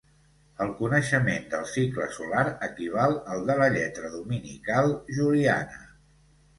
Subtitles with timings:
[0.63, 5.91] El coneixement del cicle solar equival al de la lletra dominical juliana.